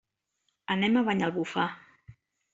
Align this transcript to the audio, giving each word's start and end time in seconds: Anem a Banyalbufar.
Anem 0.75 0.95
a 0.95 1.03
Banyalbufar. 1.11 1.69